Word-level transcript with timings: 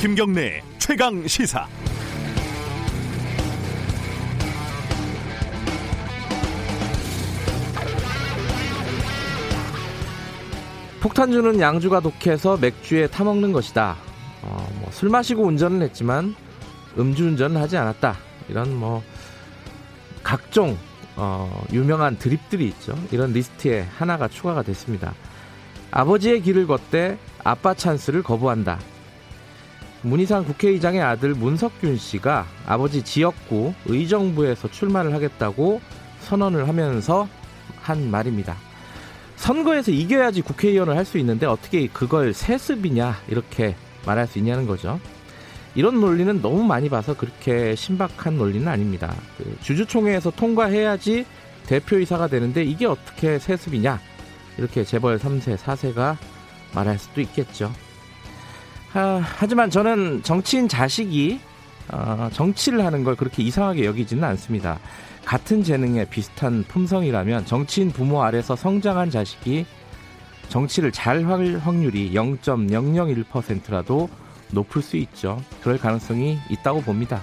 김경래 0.00 0.62
최강 0.78 1.26
시사. 1.28 1.68
폭탄 11.00 11.30
주는 11.32 11.58
양주가 11.60 12.00
독해서 12.00 12.56
맥주에 12.58 13.06
타먹는 13.08 13.52
것이다. 13.52 13.96
어, 14.42 14.68
뭐 14.80 14.90
술 14.90 15.08
마시고 15.08 15.44
운전을 15.44 15.82
했지만 15.82 16.34
음주운전을 16.98 17.60
하지 17.60 17.76
않았다. 17.76 18.16
이런 18.48 18.74
뭐 18.74 19.02
각종 20.22 20.76
어, 21.16 21.64
유명한 21.72 22.16
드립들이 22.18 22.66
있죠. 22.68 22.98
이런 23.12 23.32
리스트에 23.32 23.86
하나가 23.96 24.28
추가가 24.28 24.62
됐습니다. 24.62 25.14
아버지의 25.90 26.42
길을 26.42 26.66
걷되 26.66 27.18
아빠 27.44 27.74
찬스를 27.74 28.22
거부한다. 28.22 28.78
문희상 30.02 30.44
국회의장의 30.44 31.02
아들 31.02 31.34
문석균 31.34 31.96
씨가 31.96 32.46
아버지 32.66 33.02
지역구 33.02 33.74
의정부에서 33.86 34.70
출마를 34.70 35.12
하겠다고 35.12 35.80
선언을 36.20 36.68
하면서 36.68 37.28
한 37.80 38.10
말입니다. 38.10 38.56
선거에서 39.36 39.90
이겨야지 39.90 40.42
국회의원을 40.42 40.96
할 40.96 41.04
수 41.04 41.18
있는데 41.18 41.46
어떻게 41.46 41.86
그걸 41.88 42.32
세습이냐 42.32 43.16
이렇게 43.28 43.74
말할 44.06 44.26
수 44.26 44.38
있냐는 44.38 44.66
거죠. 44.66 45.00
이런 45.74 46.00
논리는 46.00 46.42
너무 46.42 46.64
많이 46.64 46.88
봐서 46.88 47.16
그렇게 47.16 47.74
신박한 47.74 48.36
논리는 48.36 48.66
아닙니다. 48.66 49.14
그 49.38 49.56
주주총회에서 49.62 50.30
통과해야지 50.32 51.24
대표이사가 51.66 52.26
되는데 52.26 52.64
이게 52.64 52.86
어떻게 52.86 53.38
세습이냐 53.38 54.00
이렇게 54.58 54.84
재벌 54.84 55.18
3세 55.18 55.56
4세가 55.56 56.16
말할 56.74 56.98
수도 56.98 57.20
있겠죠. 57.20 57.72
하, 58.92 59.20
하지만 59.22 59.70
저는 59.70 60.22
정치인 60.22 60.68
자식이 60.68 61.40
어, 61.92 62.28
정치를 62.32 62.84
하는 62.84 63.04
걸 63.04 63.16
그렇게 63.16 63.42
이상하게 63.42 63.84
여기지는 63.84 64.22
않습니다. 64.24 64.78
같은 65.24 65.62
재능에 65.62 66.06
비슷한 66.06 66.64
품성이라면 66.66 67.46
정치인 67.46 67.90
부모 67.90 68.22
아래서 68.22 68.56
성장한 68.56 69.10
자식이 69.10 69.66
정치를 70.48 70.90
잘 70.92 71.24
할 71.24 71.58
확률이 71.58 72.12
0.001%라도 72.12 74.08
높을 74.50 74.82
수 74.82 74.96
있죠. 74.96 75.40
그럴 75.62 75.78
가능성이 75.78 76.38
있다고 76.50 76.80
봅니다. 76.82 77.22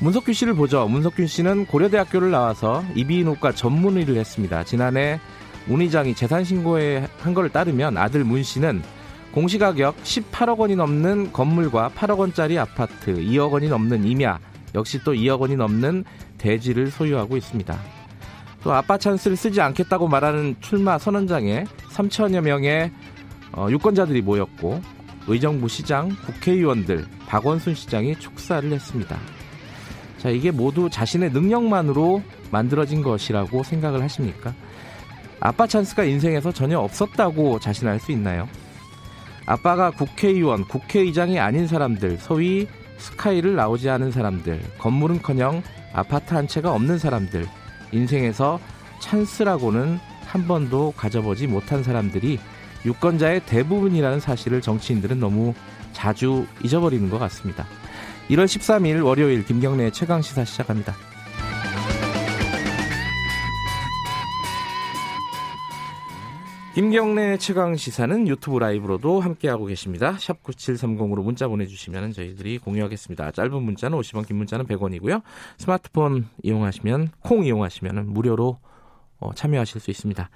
문석균 0.00 0.32
씨를 0.32 0.54
보죠. 0.54 0.88
문석균 0.88 1.26
씨는 1.26 1.66
고려대학교를 1.66 2.30
나와서 2.30 2.82
이비인후과 2.94 3.52
전문의를 3.52 4.16
했습니다. 4.16 4.64
지난해 4.64 5.20
문 5.66 5.82
의장이 5.82 6.14
재산 6.14 6.42
신고에 6.42 7.06
한 7.20 7.34
거를 7.34 7.50
따르면 7.50 7.98
아들 7.98 8.24
문 8.24 8.42
씨는 8.42 8.82
공시가격 9.32 10.02
18억 10.02 10.58
원이 10.58 10.76
넘는 10.76 11.32
건물과 11.32 11.92
8억 11.96 12.18
원짜리 12.18 12.58
아파트, 12.58 13.14
2억 13.14 13.52
원이 13.52 13.68
넘는 13.68 14.04
임야, 14.04 14.40
역시 14.74 14.98
또 15.04 15.12
2억 15.12 15.40
원이 15.40 15.56
넘는 15.56 16.04
대지를 16.38 16.90
소유하고 16.90 17.36
있습니다. 17.36 17.78
또 18.62 18.72
아빠 18.72 18.98
찬스를 18.98 19.36
쓰지 19.36 19.60
않겠다고 19.60 20.08
말하는 20.08 20.56
출마 20.60 20.98
선언장에 20.98 21.64
3천여 21.92 22.40
명의 22.42 22.90
어, 23.52 23.68
유권자들이 23.70 24.22
모였고 24.22 24.80
의정부 25.26 25.68
시장, 25.68 26.08
국회의원들, 26.26 27.06
박원순 27.26 27.74
시장이 27.74 28.16
축사를 28.16 28.70
했습니다. 28.70 29.18
자, 30.18 30.28
이게 30.28 30.50
모두 30.50 30.90
자신의 30.90 31.30
능력만으로 31.30 32.22
만들어진 32.50 33.02
것이라고 33.02 33.62
생각을 33.62 34.02
하십니까? 34.02 34.54
아빠 35.40 35.66
찬스가 35.66 36.04
인생에서 36.04 36.52
전혀 36.52 36.78
없었다고 36.78 37.60
자신할 37.60 37.98
수 38.00 38.12
있나요? 38.12 38.46
아빠가 39.46 39.90
국회의원, 39.90 40.64
국회의장이 40.64 41.38
아닌 41.38 41.66
사람들, 41.66 42.18
소위 42.18 42.66
스카이를 42.98 43.56
나오지 43.56 43.88
않은 43.88 44.12
사람들, 44.12 44.60
건물은커녕 44.78 45.62
아파트 45.92 46.34
한 46.34 46.46
채가 46.46 46.72
없는 46.72 46.98
사람들, 46.98 47.46
인생에서 47.92 48.60
찬스라고는 49.00 49.98
한 50.26 50.46
번도 50.46 50.94
가져보지 50.96 51.46
못한 51.46 51.82
사람들이 51.82 52.38
유권자의 52.84 53.42
대부분이라는 53.46 54.20
사실을 54.20 54.60
정치인들은 54.60 55.18
너무 55.18 55.54
자주 55.92 56.46
잊어버리는 56.62 57.10
것 57.10 57.18
같습니다. 57.18 57.66
1월 58.30 58.44
13일 58.44 59.04
월요일 59.04 59.44
김경래의 59.44 59.92
최강 59.92 60.22
시사 60.22 60.44
시작합니다. 60.44 60.94
김경래 66.72 67.36
최강 67.38 67.74
시사는 67.74 68.28
유튜브 68.28 68.58
라이브로도 68.60 69.20
함께하고 69.20 69.66
계십니다. 69.66 70.16
샵 70.20 70.40
9730으로 70.44 71.24
문자 71.24 71.48
보내주시면 71.48 72.12
저희들이 72.12 72.58
공유하겠습니다. 72.58 73.32
짧은 73.32 73.60
문자는 73.60 73.98
50원, 73.98 74.24
긴 74.24 74.36
문자는 74.36 74.66
100원이고요. 74.66 75.20
스마트폰 75.58 76.28
이용하시면, 76.44 77.10
콩 77.22 77.44
이용하시면 77.44 78.12
무료로 78.12 78.58
어, 79.18 79.34
참여하실 79.34 79.80
수 79.80 79.90
있습니다. 79.90 80.30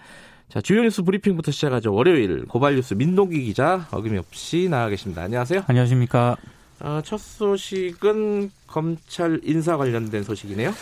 자, 0.48 0.60
주요 0.60 0.82
뉴스 0.82 1.02
브리핑부터 1.02 1.52
시작하죠. 1.52 1.94
월요일 1.94 2.46
고발 2.46 2.74
뉴스 2.74 2.94
민동기 2.94 3.44
기자 3.44 3.86
어김없이 3.92 4.68
나와 4.68 4.88
계십니다. 4.88 5.22
안녕하세요. 5.22 5.62
안녕하십니까. 5.68 6.36
어, 6.80 7.00
첫 7.04 7.18
소식은 7.18 8.50
검찰 8.66 9.40
인사 9.44 9.76
관련된 9.76 10.24
소식이네요. 10.24 10.72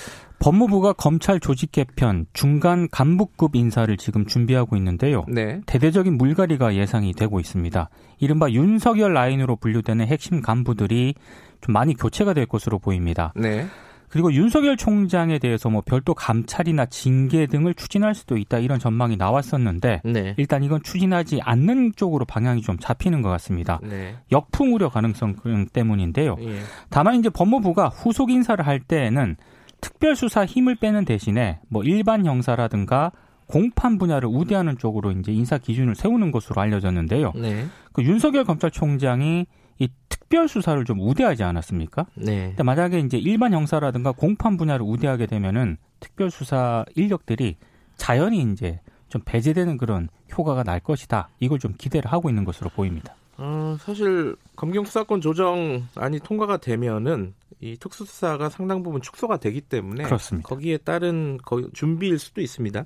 법무부가 0.42 0.94
검찰 0.94 1.38
조직 1.38 1.70
개편 1.70 2.26
중간 2.32 2.88
간부급 2.90 3.54
인사를 3.54 3.96
지금 3.96 4.26
준비하고 4.26 4.76
있는데요. 4.76 5.24
네. 5.28 5.60
대대적인 5.66 6.18
물갈이가 6.18 6.74
예상이 6.74 7.12
되고 7.12 7.38
있습니다. 7.38 7.88
이른바 8.18 8.50
윤석열 8.50 9.14
라인으로 9.14 9.54
분류되는 9.54 10.04
핵심 10.08 10.42
간부들이 10.42 11.14
좀 11.60 11.72
많이 11.72 11.94
교체가 11.94 12.34
될 12.34 12.46
것으로 12.46 12.80
보입니다. 12.80 13.32
네. 13.36 13.66
그리고 14.08 14.32
윤석열 14.32 14.76
총장에 14.76 15.38
대해서 15.38 15.70
뭐 15.70 15.80
별도 15.80 16.12
감찰이나 16.12 16.86
징계 16.86 17.46
등을 17.46 17.72
추진할 17.72 18.14
수도 18.14 18.36
있다 18.36 18.58
이런 18.58 18.80
전망이 18.80 19.16
나왔었는데 19.16 20.02
네. 20.04 20.34
일단 20.36 20.64
이건 20.64 20.82
추진하지 20.82 21.40
않는 21.40 21.92
쪽으로 21.94 22.24
방향이 22.24 22.62
좀 22.62 22.76
잡히는 22.78 23.22
것 23.22 23.30
같습니다. 23.30 23.78
네. 23.82 24.16
역풍 24.32 24.74
우려 24.74 24.88
가능성 24.90 25.36
때문인데요. 25.72 26.36
예. 26.40 26.58
다만 26.90 27.14
이제 27.14 27.30
법무부가 27.30 27.88
후속 27.88 28.30
인사를 28.30 28.66
할 28.66 28.80
때에는 28.80 29.36
특별수사 29.82 30.46
힘을 30.46 30.76
빼는 30.76 31.04
대신에 31.04 31.60
뭐 31.68 31.82
일반 31.82 32.24
형사라든가 32.24 33.12
공판 33.46 33.98
분야를 33.98 34.28
우대하는 34.32 34.78
쪽으로 34.78 35.10
이제 35.10 35.30
인사 35.32 35.58
기준을 35.58 35.94
세우는 35.94 36.32
것으로 36.32 36.62
알려졌는데요. 36.62 37.32
네. 37.34 37.66
그 37.92 38.02
윤석열 38.02 38.44
검찰총장이 38.44 39.46
이 39.78 39.88
특별 40.08 40.48
수사를 40.48 40.82
좀 40.84 41.00
우대하지 41.00 41.42
않았습니까? 41.42 42.06
네. 42.14 42.48
근데 42.48 42.62
만약에 42.62 43.00
이제 43.00 43.18
일반 43.18 43.52
형사라든가 43.52 44.12
공판 44.12 44.56
분야를 44.56 44.86
우대하게 44.86 45.26
되면은 45.26 45.76
특별 46.00 46.30
수사 46.30 46.86
인력들이 46.94 47.56
자연히 47.96 48.40
이제 48.40 48.80
좀 49.08 49.20
배제되는 49.24 49.76
그런 49.76 50.08
효과가 50.36 50.62
날 50.62 50.80
것이다. 50.80 51.28
이걸 51.40 51.58
좀 51.58 51.74
기대를 51.76 52.10
하고 52.10 52.30
있는 52.30 52.44
것으로 52.44 52.70
보입니다. 52.70 53.14
어, 53.38 53.76
사실 53.80 54.36
검경 54.56 54.84
수사권 54.84 55.20
조정안이 55.20 56.20
통과가 56.22 56.58
되면은 56.58 57.34
이 57.60 57.76
특수수사가 57.76 58.48
상당 58.48 58.82
부분 58.82 59.00
축소가 59.00 59.36
되기 59.38 59.60
때문에 59.60 60.04
그렇습니다. 60.04 60.48
거기에 60.48 60.78
따른 60.78 61.38
준비일 61.72 62.18
수도 62.18 62.40
있습니다. 62.40 62.84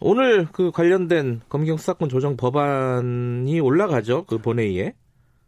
오늘 0.00 0.48
그 0.50 0.70
관련된 0.70 1.42
검경 1.48 1.76
수사권 1.76 2.08
조정 2.08 2.36
법안이 2.36 3.60
올라가죠. 3.60 4.24
그 4.24 4.38
본회의에. 4.38 4.94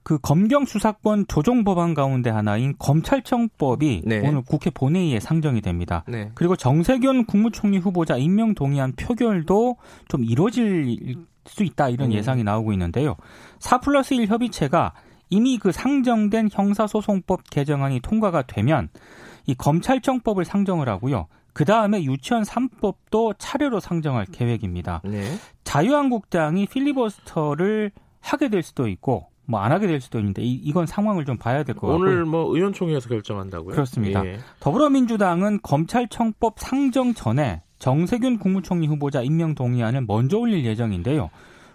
그 0.02 0.18
검경 0.18 0.64
수사권 0.64 1.26
조정 1.28 1.64
법안 1.64 1.94
가운데 1.94 2.30
하나인 2.30 2.74
검찰청법이 2.78 4.02
네. 4.04 4.26
오늘 4.26 4.42
국회 4.42 4.70
본회의에 4.70 5.20
상정이 5.20 5.60
됩니다. 5.60 6.04
네. 6.08 6.30
그리고 6.34 6.56
정세균 6.56 7.26
국무총리 7.26 7.78
후보자 7.78 8.16
임명 8.16 8.54
동의안 8.54 8.92
표결도 8.92 9.76
좀 10.08 10.24
이루어질 10.24 11.16
수 11.44 11.64
있다 11.64 11.88
이런 11.88 12.08
음. 12.08 12.12
예상이 12.12 12.44
나오고 12.44 12.72
있는데요. 12.72 13.16
4 13.60 13.80
플러스 13.80 14.14
1 14.14 14.26
협의체가 14.26 14.92
이미 15.30 15.58
그 15.58 15.72
상정된 15.72 16.50
형사소송법 16.52 17.48
개정안이 17.50 18.00
통과가 18.00 18.42
되면 18.42 18.88
이 19.46 19.54
검찰청법을 19.54 20.44
상정을 20.44 20.88
하고요. 20.88 21.26
그 21.52 21.64
다음에 21.64 22.02
유치원 22.04 22.42
3법도 22.42 23.36
차례로 23.38 23.80
상정할 23.80 24.26
계획입니다. 24.26 25.02
네. 25.04 25.22
자유한국당이 25.64 26.66
필리버스터를 26.66 27.92
하게 28.20 28.48
될 28.48 28.62
수도 28.62 28.88
있고 28.88 29.31
뭐 29.52 29.60
안 29.60 29.70
하게 29.70 29.86
될 29.86 30.00
수도 30.00 30.18
있는데 30.18 30.42
이, 30.42 30.72
건 30.72 30.86
상황을 30.86 31.24
좀 31.24 31.36
봐야 31.36 31.62
될 31.62 31.76
것 31.76 31.86
같고 31.86 32.02
오늘 32.02 32.24
뭐 32.24 32.54
의원총회에서 32.54 33.08
결정한다고요? 33.08 33.74
그렇습니다. 33.74 34.24
예. 34.26 34.38
더불어민주당은 34.60 35.60
검찰청법 35.62 36.58
상정 36.58 37.14
전에 37.14 37.62
정세균 37.78 38.38
국무총리 38.38 38.86
후보자 38.86 39.22
임명 39.22 39.54
동의안을 39.54 40.04
먼저 40.06 40.38
올릴 40.38 40.64
예정인데요. 40.64 41.30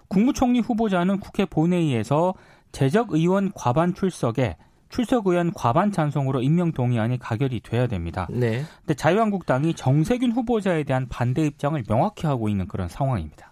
국무총리 0.08 0.60
후보자는 0.60 1.20
국회 1.20 1.46
본회의에서 1.46 2.34
재적 2.72 3.12
의원 3.14 3.52
과반 3.54 3.94
출석에 3.94 4.58
출석 4.90 5.28
의원 5.28 5.52
과반 5.54 5.92
찬성으로 5.92 6.42
임명 6.42 6.72
동의안이 6.72 7.20
가결이 7.20 7.60
돼야 7.60 7.88
됩니다. 7.88 8.26
네. 8.30 8.64
근데 8.80 8.94
자유한국당이 8.94 9.74
정세균 9.74 10.32
후보자에 10.32 10.84
대한 10.84 11.08
반대 11.10 11.46
입장을 11.46 11.82
명확히 11.88 12.26
하고 12.26 12.48
있는 12.48 12.68
그런 12.68 12.88
상황입니다. 12.88 13.47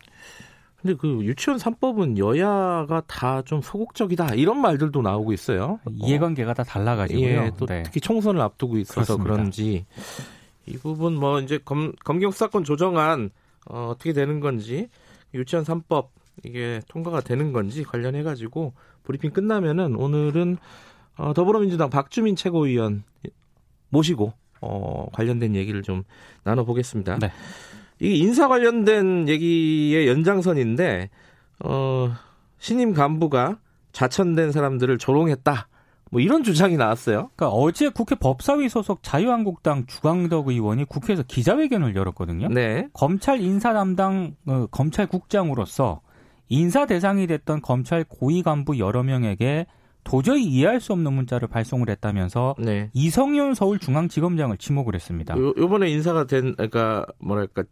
근데 0.86 0.96
그 1.00 1.26
유치원 1.26 1.58
3법은 1.58 2.20
여야가 2.20 3.02
다 3.08 3.42
좀 3.46 3.62
소극적이다 3.62 4.36
이런 4.36 4.60
말들도 4.62 5.02
나오고 5.02 5.34
있어요. 5.34 5.80
이해관계가 5.92 6.54
다 6.54 6.64
달라가지고요. 6.64 7.26
예, 7.26 7.52
또 7.58 7.66
네. 7.66 7.82
특히 7.84 8.00
총선을 8.00 8.40
앞두고 8.42 8.78
있어서 8.78 9.18
그렇습니다. 9.18 9.34
그런지 9.34 9.86
이 10.68 10.78
부분 10.78 11.16
뭐 11.16 11.40
이제 11.42 11.60
검, 11.64 11.92
검경 12.04 12.32
수사권 12.32 12.64
조정안 12.64 13.32
어, 13.68 13.90
어떻게 13.92 14.14
되는 14.14 14.40
건지 14.40 14.90
유치원 15.34 15.66
3법 15.66 16.08
이게 16.44 16.82
통과가 16.88 17.22
되는 17.22 17.52
건지 17.52 17.84
관련해 17.84 18.22
가지고 18.24 18.74
브리핑 19.04 19.32
끝나면은 19.32 19.96
오늘은 19.96 20.58
어, 21.18 21.34
더불어민주당 21.34 21.90
박주민 21.90 22.36
최고위원 22.36 23.04
모시고 23.90 24.34
어, 24.62 25.08
관련된 25.14 25.56
얘기를 25.56 25.82
좀 25.82 26.04
나눠보겠습니다. 26.44 27.18
네. 27.20 27.32
이게 28.00 28.16
인사 28.16 28.48
관련된 28.48 29.28
얘기의 29.28 30.08
연장선인데 30.08 31.10
어, 31.64 32.14
신임 32.60 32.94
간부가 32.94 33.60
좌천된 33.92 34.52
사람들을 34.52 34.98
조롱했다. 34.98 35.68
뭐 36.12 36.22
이런 36.22 36.44
주장이 36.44 36.78
나왔어요. 36.78 37.30
그러니까 37.36 37.50
어제 37.50 37.90
국회 37.90 38.16
법사위 38.16 38.70
소속 38.70 39.00
자유한국당 39.02 39.86
주광덕 39.86 40.48
의원이 40.50 40.86
국회에서 40.86 41.24
기자회견을 41.24 41.96
열었거든요. 41.96 42.50
네. 42.50 42.88
검찰 42.94 43.42
인사 43.42 43.74
담당 43.74 44.36
어, 44.46 44.68
검찰국장으로서 44.72 46.02
인사 46.48 46.86
대상이 46.86 47.28
됐던 47.28 47.62
검찰 47.62 48.04
고위 48.04 48.44
간부 48.44 48.78
여러 48.78 49.02
명에게 49.04 49.66
도저히 50.04 50.44
이해할 50.44 50.80
수 50.80 50.94
없는 50.94 51.12
문자를 51.12 51.48
발송을 51.48 51.90
했다면서 51.90 52.56
네. 52.60 52.92
이성윤 52.94 53.56
서울중앙지검장을 53.56 54.58
지목을 54.58 54.94
했습니다. 54.94 55.36
요, 55.38 55.54
요번에 55.58 55.90
인사가 55.90 56.26
된 56.26 56.54
그러니까 56.54 57.08
뭐랄까 57.20 57.64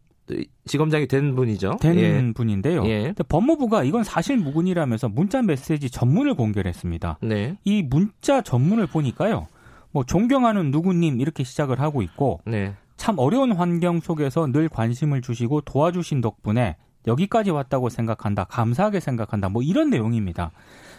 지검장이 0.65 1.07
된 1.07 1.35
분이죠. 1.35 1.77
된 1.81 1.95
예. 1.97 2.33
분인데요. 2.33 2.85
예. 2.85 3.13
법무부가 3.27 3.83
이건 3.83 4.03
사실 4.03 4.37
무근이라면서 4.37 5.09
문자 5.09 5.41
메시지 5.41 5.89
전문을 5.89 6.35
공개를 6.35 6.69
했습니다. 6.69 7.17
네. 7.21 7.57
이 7.63 7.83
문자 7.83 8.41
전문을 8.41 8.87
보니까요. 8.87 9.47
뭐 9.91 10.03
존경하는 10.05 10.71
누구님 10.71 11.19
이렇게 11.19 11.43
시작을 11.43 11.79
하고 11.79 12.01
있고 12.01 12.39
네. 12.45 12.73
참 12.95 13.19
어려운 13.19 13.51
환경 13.51 13.99
속에서 13.99 14.47
늘 14.51 14.69
관심을 14.69 15.21
주시고 15.21 15.61
도와주신 15.61 16.21
덕분에 16.21 16.77
여기까지 17.05 17.51
왔다고 17.51 17.89
생각한다. 17.89 18.45
감사하게 18.45 19.01
생각한다. 19.01 19.49
뭐 19.49 19.61
이런 19.61 19.89
내용입니다. 19.89 20.51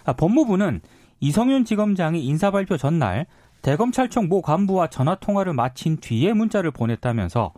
아, 0.04 0.12
법무부는 0.12 0.80
이성윤 1.20 1.64
지검장이 1.64 2.24
인사 2.24 2.50
발표 2.50 2.76
전날 2.76 3.26
대검찰청 3.62 4.28
모 4.28 4.42
간부와 4.42 4.88
전화 4.88 5.14
통화를 5.14 5.54
마친 5.54 5.96
뒤에 5.96 6.34
문자를 6.34 6.70
보냈다면서 6.70 7.54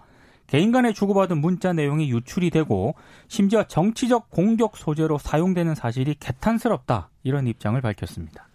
개인 0.46 0.72
간에 0.72 0.92
주고받은 0.92 1.38
문자 1.38 1.72
내용이 1.72 2.10
유출이 2.10 2.50
되고 2.50 2.94
심지어 3.28 3.64
정치적 3.64 4.30
공격 4.30 4.76
소재로 4.76 5.18
사용되는 5.18 5.74
사실이 5.74 6.16
개탄스럽다 6.20 7.10
이런 7.24 7.46
입장을 7.46 7.80
밝혔습니다. 7.80 8.46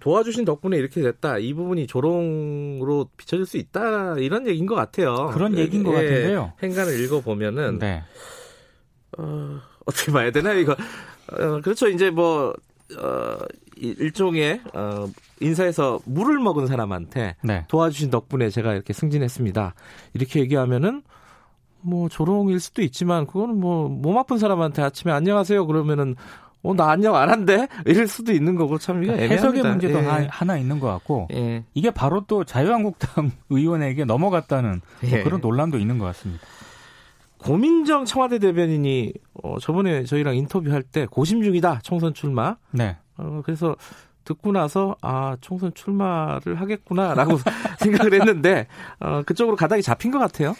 도와주신 0.00 0.44
덕분에 0.46 0.78
이렇게 0.78 1.02
됐다. 1.02 1.38
이 1.38 1.52
부분이 1.52 1.86
조롱으로 1.86 3.10
비춰질 3.16 3.44
수 3.44 3.58
있다. 3.58 4.16
이런 4.18 4.46
얘기인 4.46 4.66
것 4.66 4.74
같아요. 4.74 5.30
그런 5.34 5.58
얘기인 5.58 5.82
것 5.82 5.90
예, 5.90 5.94
같은데요. 5.96 6.52
행간을 6.62 6.98
읽어보면은 7.00 7.78
네. 7.78 8.02
어, 9.18 9.60
어떻게 9.84 10.10
봐야 10.10 10.30
되나 10.30 10.54
이거. 10.54 10.72
어, 10.72 11.60
그렇죠. 11.60 11.88
이제 11.88 12.10
뭐 12.10 12.54
어, 12.98 13.38
일종의 13.76 14.60
어, 14.72 15.06
인사에서 15.40 16.00
물을 16.06 16.38
먹은 16.38 16.66
사람한테 16.66 17.36
네. 17.42 17.64
도와주신 17.68 18.10
덕분에 18.10 18.48
제가 18.48 18.72
이렇게 18.72 18.92
승진했습니다. 18.92 19.74
이렇게 20.14 20.40
얘기하면은 20.40 21.02
뭐 21.84 22.08
조롱일 22.08 22.60
수도 22.60 22.82
있지만 22.82 23.26
그거는 23.26 23.60
뭐 23.60 23.88
몸 23.88 24.16
아픈 24.18 24.38
사람한테 24.38 24.82
아침에 24.82 25.12
안녕하세요 25.12 25.66
그러면은 25.66 26.16
어, 26.62 26.72
나 26.74 26.88
안녕 26.90 27.14
안 27.14 27.28
한대? 27.28 27.68
이럴 27.84 28.08
수도 28.08 28.32
있는 28.32 28.54
거고, 28.54 28.78
참, 28.78 29.02
이게 29.02 29.12
그러니까 29.12 29.34
해석의 29.34 29.62
문제도 29.64 29.98
예. 29.98 30.28
하나 30.30 30.56
있는 30.56 30.80
것 30.80 30.86
같고, 30.86 31.28
예. 31.34 31.62
이게 31.74 31.90
바로 31.90 32.24
또 32.26 32.42
자유한국당 32.44 33.32
의원에게 33.50 34.06
넘어갔다는 34.06 34.80
뭐 35.02 35.10
예. 35.10 35.22
그런 35.22 35.42
논란도 35.42 35.76
있는 35.78 35.98
것 35.98 36.06
같습니다. 36.06 36.42
고민정 37.36 38.06
청와대 38.06 38.38
대변인이, 38.38 39.12
어, 39.42 39.58
저번에 39.58 40.04
저희랑 40.04 40.36
인터뷰할 40.36 40.82
때 40.82 41.04
고심 41.04 41.42
중이다, 41.42 41.80
총선 41.82 42.14
출마. 42.14 42.56
네. 42.70 42.96
어, 43.18 43.42
그래서 43.44 43.76
듣고 44.24 44.52
나서, 44.52 44.96
아, 45.02 45.36
총선 45.42 45.70
출마를 45.74 46.58
하겠구나라고 46.62 47.36
생각을 47.80 48.14
했는데, 48.14 48.68
어, 49.00 49.20
그쪽으로 49.26 49.56
가닥이 49.56 49.82
잡힌 49.82 50.10
것 50.10 50.18
같아요. 50.18 50.54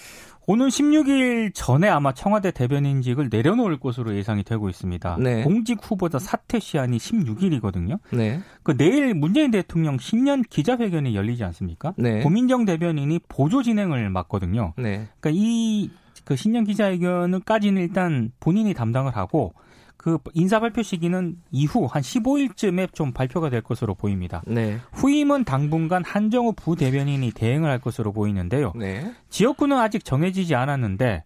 오는 0.47 0.69
16일 0.69 1.53
전에 1.55 1.89
아마 1.89 2.13
청와대 2.13 2.51
대변인직을 2.51 3.29
내려놓을 3.31 3.79
것으로 3.79 4.15
예상이 4.15 4.43
되고 4.43 4.69
있습니다. 4.69 5.17
네. 5.21 5.43
공직 5.43 5.79
후보자 5.83 6.19
사퇴 6.19 6.61
시한이 6.61 6.99
16일이거든요. 6.99 7.99
네. 8.13 8.41
그 8.63 8.77
내일 8.77 9.15
문재인 9.15 9.51
대통령 9.51 9.99
신년 9.99 10.43
기자회견이 10.43 11.15
열리지 11.15 11.45
않습니까? 11.45 11.95
네. 11.97 12.21
고민정 12.23 12.65
대변인이 12.65 13.21
보조 13.29 13.63
진행을 13.63 14.11
맡거든요. 14.11 14.75
네. 14.77 15.09
그러니까 15.21 15.31
이 15.33 15.91
그 16.25 16.37
신년 16.37 16.65
기자회견까지는 16.65 17.83
일단 17.83 18.33
본인이 18.41 18.75
담당을 18.75 19.17
하고 19.17 19.55
그 20.05 20.19
인사 20.35 20.61
발표 20.61 20.83
시기는 20.83 21.39
이후 21.51 21.87
한 21.87 22.03
15일쯤에 22.03 22.93
좀 22.93 23.13
발표가 23.13 23.49
될 23.49 23.63
것으로 23.63 23.95
보입니다. 23.95 24.43
네. 24.47 24.79
후임은 24.93 25.45
당분간 25.45 26.05
한정우 26.05 26.53
부대변인이 26.53 27.31
대행을 27.31 27.71
할 27.71 27.79
것으로 27.79 28.13
보이는데요. 28.13 28.75
네. 28.77 29.15
지역구는 29.31 29.79
아직 29.79 30.05
정해지지 30.05 30.57
않았는데 30.57 31.25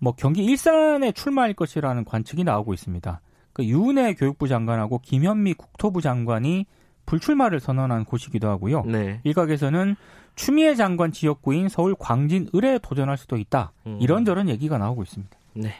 뭐 0.00 0.12
경기 0.16 0.42
일산에 0.44 1.12
출마할 1.12 1.54
것이라는 1.54 2.04
관측이 2.04 2.42
나오고 2.42 2.74
있습니다. 2.74 3.20
그 3.52 3.64
유은혜 3.64 4.14
교육부 4.14 4.48
장관하고 4.48 4.98
김현미 4.98 5.54
국토부 5.54 6.02
장관이 6.02 6.66
불출마를 7.06 7.60
선언한 7.60 8.06
곳이기도 8.06 8.48
하고요. 8.48 8.82
네. 8.86 9.20
일각에서는 9.22 9.94
추미애 10.34 10.74
장관 10.74 11.12
지역구인 11.12 11.68
서울 11.68 11.94
광진 11.96 12.48
을에 12.56 12.80
도전할 12.82 13.18
수도 13.18 13.36
있다. 13.36 13.72
음. 13.86 13.98
이런저런 14.00 14.48
얘기가 14.48 14.78
나오고 14.78 15.04
있습니다. 15.04 15.38
네. 15.54 15.74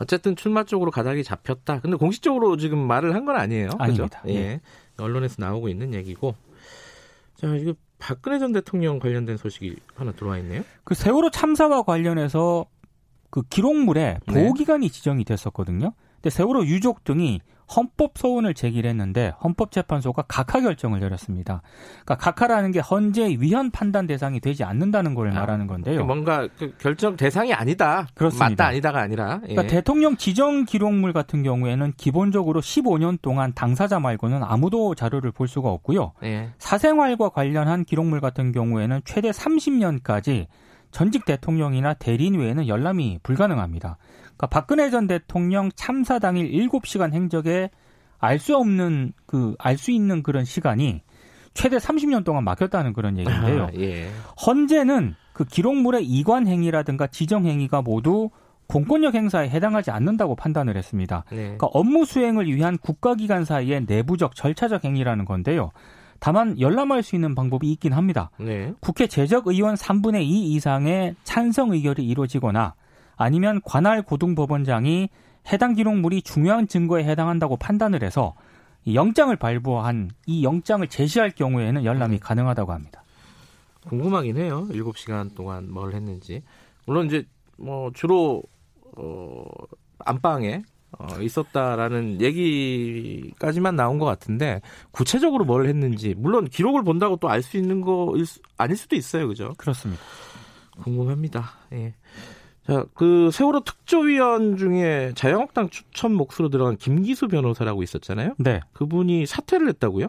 어쨌든 0.00 0.34
출마 0.34 0.64
쪽으로 0.64 0.90
가닥이 0.90 1.22
잡혔다. 1.24 1.80
근데 1.80 1.96
공식적으로 1.96 2.56
지금 2.56 2.78
말을 2.78 3.14
한 3.14 3.24
건 3.24 3.36
아니에요. 3.36 3.70
아닙니다. 3.78 4.22
그죠? 4.22 4.34
예. 4.34 4.38
예. 4.40 4.60
언론에서 4.98 5.36
나오고 5.38 5.68
있는 5.68 5.94
얘기고. 5.94 6.34
자, 7.36 7.54
이거 7.54 7.74
박근혜 7.98 8.38
전 8.38 8.52
대통령 8.52 8.98
관련된 8.98 9.36
소식이 9.36 9.76
하나 9.94 10.12
들어와 10.12 10.38
있네요. 10.38 10.62
그 10.84 10.94
세월호 10.94 11.30
참사와 11.30 11.82
관련해서 11.82 12.64
그 13.30 13.42
기록물에 13.42 14.18
보호 14.26 14.54
기간이 14.54 14.88
네. 14.88 14.92
지정이 14.92 15.24
됐었거든요. 15.24 15.92
근데 16.16 16.30
세월호 16.30 16.64
유족 16.66 17.04
등이 17.04 17.40
헌법 17.74 18.18
소원을 18.18 18.54
제기를 18.54 18.90
했는데 18.90 19.32
헌법재판소가 19.42 20.22
각하 20.22 20.60
결정을 20.60 21.00
내렸습니다. 21.00 21.62
그러니까 22.04 22.16
각하라는 22.16 22.72
게 22.72 22.80
헌재 22.80 23.36
위헌 23.38 23.70
판단 23.70 24.06
대상이 24.06 24.40
되지 24.40 24.64
않는다는 24.64 25.14
걸 25.14 25.30
아, 25.30 25.34
말하는 25.34 25.66
건데요. 25.66 26.04
뭔가 26.04 26.48
그 26.58 26.74
결정 26.78 27.16
대상이 27.16 27.52
아니다. 27.52 28.08
그렇습니다. 28.14 28.48
맞다 28.48 28.66
아니다가 28.66 29.00
아니라. 29.00 29.40
예. 29.44 29.54
그러니까 29.54 29.66
대통령 29.72 30.16
지정 30.16 30.64
기록물 30.64 31.12
같은 31.12 31.42
경우에는 31.42 31.92
기본적으로 31.96 32.60
15년 32.60 33.18
동안 33.22 33.52
당사자 33.54 34.00
말고는 34.00 34.42
아무도 34.42 34.94
자료를 34.94 35.30
볼 35.30 35.46
수가 35.46 35.68
없고요. 35.70 36.12
예. 36.24 36.50
사생활과 36.58 37.28
관련한 37.30 37.84
기록물 37.84 38.20
같은 38.20 38.52
경우에는 38.52 39.00
최대 39.04 39.30
30년까지 39.30 40.46
전직 40.90 41.24
대통령이나 41.24 41.94
대리인 41.94 42.34
외에는 42.34 42.66
열람이 42.66 43.20
불가능합니다. 43.22 43.96
그러니까 44.40 44.46
박근혜 44.46 44.88
전 44.88 45.06
대통령 45.06 45.70
참사 45.74 46.18
당일 46.18 46.50
7시간 46.50 47.12
행적에 47.12 47.70
알 48.18 48.38
수 48.38 48.56
없는 48.56 49.12
그 49.26 49.54
알 49.58 49.76
수 49.76 49.90
있는 49.90 50.22
그런 50.22 50.44
시간이 50.44 51.02
최대 51.52 51.76
30년 51.76 52.24
동안 52.24 52.44
막혔다는 52.44 52.92
그런 52.94 53.18
얘기인데요. 53.18 53.64
아, 53.64 53.70
예. 53.78 54.08
헌재는 54.46 55.14
그 55.34 55.44
기록물의 55.44 56.04
이관 56.06 56.46
행위라든가 56.46 57.06
지정 57.06 57.44
행위가 57.44 57.82
모두 57.82 58.30
공권력 58.66 59.14
행사에 59.14 59.48
해당하지 59.50 59.90
않는다고 59.90 60.36
판단을 60.36 60.76
했습니다. 60.76 61.24
네. 61.30 61.36
그러니까 61.36 61.66
업무 61.72 62.04
수행을 62.04 62.46
위한 62.46 62.78
국가기관 62.78 63.44
사이의 63.44 63.84
내부적 63.86 64.34
절차적 64.36 64.84
행위라는 64.84 65.24
건데요. 65.24 65.70
다만 66.18 66.58
열람할 66.60 67.02
수 67.02 67.14
있는 67.16 67.34
방법이 67.34 67.70
있긴 67.72 67.92
합니다. 67.94 68.30
네. 68.38 68.72
국회 68.80 69.06
재적 69.06 69.48
의원 69.48 69.74
3분의 69.74 70.22
2 70.22 70.52
이상의 70.52 71.16
찬성 71.24 71.72
의결이 71.72 72.06
이루어지거나 72.06 72.74
아니면 73.20 73.60
관할 73.66 74.00
고등법원장이 74.00 75.10
해당 75.52 75.74
기록물이 75.74 76.22
중요한 76.22 76.66
증거에 76.66 77.04
해당한다고 77.04 77.58
판단을 77.58 78.02
해서 78.02 78.34
영장을 78.94 79.34
발부한 79.36 80.10
이 80.26 80.42
영장을 80.42 80.86
제시할 80.88 81.30
경우에는 81.32 81.84
열람이 81.84 82.14
네. 82.14 82.18
가능하다고 82.18 82.72
합니다. 82.72 83.04
궁금하긴 83.86 84.38
해요. 84.38 84.66
7시간 84.70 85.34
동안 85.34 85.70
뭘 85.70 85.92
했는지. 85.92 86.42
물론 86.86 87.06
이제 87.08 87.26
뭐 87.58 87.90
주로 87.92 88.42
어 88.96 89.44
안방에 89.98 90.62
어, 90.98 91.20
있었다라는 91.20 92.22
얘기까지만 92.22 93.76
나온 93.76 93.98
것 93.98 94.06
같은데 94.06 94.62
구체적으로 94.92 95.44
뭘 95.44 95.66
했는지 95.68 96.14
물론 96.16 96.46
기록을 96.46 96.84
본다고 96.84 97.16
또 97.16 97.28
알 97.28 97.42
수 97.42 97.58
있는 97.58 97.82
거 97.82 98.14
아닐 98.56 98.76
수도 98.78 98.96
있어요, 98.96 99.28
그죠? 99.28 99.52
그렇습니다. 99.58 100.02
궁금합니다. 100.82 101.50
예. 101.74 101.94
자, 102.66 102.84
그 102.94 103.30
세월호 103.32 103.60
특조위원 103.60 104.56
중에 104.56 105.12
자유한국당 105.14 105.70
추천 105.70 106.14
몫으로 106.14 106.50
들어간 106.50 106.76
김기수 106.76 107.28
변호사라고 107.28 107.82
있었잖아요. 107.82 108.34
네. 108.38 108.60
그분이 108.72 109.26
사퇴를 109.26 109.68
했다고요? 109.68 110.08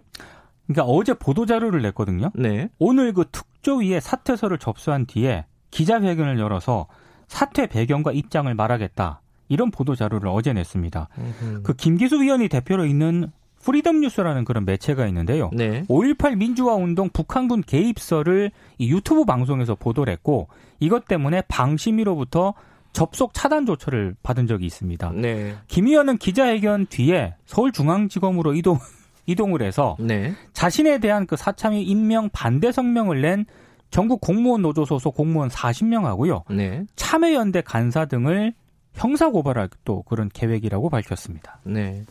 그러니까 0.67 0.84
어제 0.84 1.13
보도 1.13 1.46
자료를 1.46 1.81
냈거든요. 1.81 2.31
네. 2.36 2.70
오늘 2.79 3.13
그 3.13 3.25
특조위에 3.31 4.00
사퇴서를 4.00 4.58
접수한 4.58 5.05
뒤에 5.05 5.46
기자회견을 5.72 6.39
열어서 6.39 6.88
사퇴 7.27 7.67
배경과 7.67 8.12
입장을 8.12 8.53
말하겠다. 8.53 9.22
이런 9.48 9.72
보도 9.72 9.96
자료를 9.96 10.29
어제 10.29 10.53
냈습니다. 10.53 11.10
음흠. 11.17 11.63
그 11.63 11.74
김기수 11.74 12.22
위원이 12.22 12.48
대표로 12.48 12.86
있는 12.86 13.31
프리덤 13.62 14.01
뉴스라는 14.01 14.46
그런 14.46 14.65
매체가 14.65 15.08
있는데요. 15.08 15.50
네. 15.53 15.84
5.18 15.84 16.38
민주화 16.38 16.75
운동 16.75 17.10
북한군 17.10 17.63
개입설을 17.63 18.51
이 18.77 18.91
유튜브 18.91 19.25
방송에서 19.25 19.75
보도를 19.75 20.12
했고 20.13 20.48
이것 20.80 21.06
때문에 21.06 21.44
방심위로부터 21.48 22.53
접속 22.94 23.34
차단 23.34 23.65
조처를 23.65 24.15
받은 24.22 24.48
적이 24.48 24.65
있습니다. 24.65 25.12
네. 25.15 25.56
김 25.68 25.88
의원은 25.88 26.18
기자회견 26.18 26.88
뒤에 26.88 27.36
서울중앙지검으로 27.46 28.53
이동 28.53 28.80
이동을 29.27 29.62
해서 29.62 29.96
네. 30.00 30.34
자신에 30.53 30.98
대한 30.98 31.25
그 31.25 31.38
사참위 31.38 31.84
임명 31.84 32.30
반대 32.34 32.72
성명을 32.72 33.22
낸 33.22 33.46
전국 33.91 34.20
공무원 34.20 34.62
노조 34.62 34.84
소속 34.86 35.15
공무원 35.15 35.50
40명하고요. 35.50 36.44
네. 36.53 36.84
참여연대 36.96 37.62
간사 37.62 38.06
등을 38.06 38.53
형사 38.94 39.30
고발할 39.30 39.70
또 39.86 40.01
그런 40.03 40.30
계획이라고 40.34 40.89
밝혔습니다. 40.89 41.60
네. 41.63 42.03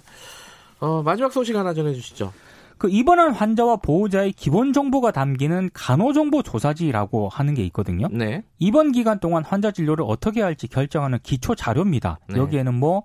어, 0.80 1.02
마지막 1.02 1.32
소식 1.32 1.56
하나 1.56 1.72
전해 1.74 1.94
주시죠. 1.94 2.32
그 2.78 2.88
입원한 2.88 3.32
환자와 3.32 3.76
보호자의 3.76 4.32
기본 4.32 4.72
정보가 4.72 5.10
담기는 5.12 5.68
간호정보 5.74 6.42
조사지라고 6.42 7.28
하는 7.28 7.52
게 7.52 7.62
있거든요. 7.66 8.08
네. 8.10 8.42
입원 8.58 8.90
기간 8.92 9.20
동안 9.20 9.44
환자 9.44 9.70
진료를 9.70 10.02
어떻게 10.08 10.40
할지 10.40 10.66
결정하는 10.66 11.18
기초 11.22 11.54
자료입니다. 11.54 12.18
네. 12.28 12.38
여기에는 12.38 12.74
뭐 12.74 13.02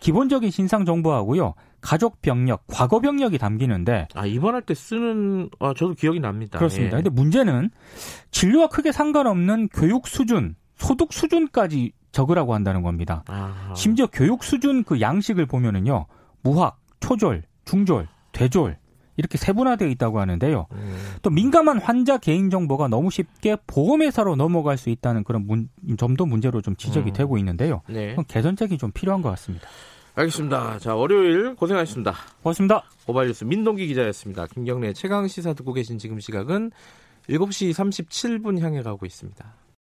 기본적인 0.00 0.50
신상 0.50 0.86
정보하고요. 0.86 1.54
가족 1.82 2.22
병력, 2.22 2.64
과거 2.66 3.00
병력이 3.00 3.36
담기는데 3.36 4.08
아 4.14 4.24
입원할 4.24 4.62
때 4.62 4.74
쓰는 4.74 5.50
아 5.60 5.74
저도 5.76 5.92
기억이 5.92 6.20
납니다. 6.20 6.58
그렇습니다. 6.58 6.96
예. 6.96 7.02
근데 7.02 7.10
문제는 7.10 7.70
진료와 8.30 8.68
크게 8.68 8.92
상관없는 8.92 9.68
교육 9.74 10.08
수준, 10.08 10.56
소득 10.76 11.12
수준까지 11.12 11.92
적으라고 12.12 12.54
한다는 12.54 12.82
겁니다. 12.82 13.22
아하. 13.28 13.74
심지어 13.74 14.06
교육 14.10 14.42
수준 14.42 14.84
그 14.84 15.00
양식을 15.02 15.44
보면은요. 15.46 16.06
무학, 16.42 16.77
초졸, 17.00 17.42
중졸, 17.64 18.08
대졸 18.32 18.76
이렇게 19.16 19.36
세분화되어 19.36 19.88
있다고 19.88 20.20
하는데요. 20.20 20.66
음. 20.72 20.96
또 21.22 21.30
민감한 21.30 21.78
환자 21.78 22.18
개인 22.18 22.50
정보가 22.50 22.86
너무 22.86 23.10
쉽게 23.10 23.56
보험회사로 23.66 24.36
넘어갈 24.36 24.78
수 24.78 24.90
있다는 24.90 25.24
그런 25.24 25.46
문, 25.46 25.68
점도 25.98 26.24
문제로 26.24 26.62
좀 26.62 26.76
지적이 26.76 27.10
음. 27.10 27.12
되고 27.12 27.36
있는데요. 27.38 27.82
네. 27.88 28.16
개선책이 28.28 28.78
좀 28.78 28.92
필요한 28.92 29.20
것 29.20 29.30
같습니다. 29.30 29.68
알겠습니다. 30.14 30.78
자, 30.78 30.94
월요일 30.94 31.54
고생하셨습니다. 31.54 32.14
고맙습니다. 32.42 32.84
고발뉴스 33.06 33.44
민동기 33.44 33.86
기자였습니다. 33.88 34.46
김경래 34.46 34.92
최강 34.92 35.26
시사 35.28 35.52
듣고 35.52 35.72
계신 35.72 35.98
지금 35.98 36.18
시각은 36.20 36.70
7시 37.28 37.72
37분 37.72 38.60
향해 38.60 38.82
가고 38.82 39.04
있습니다. 39.04 39.54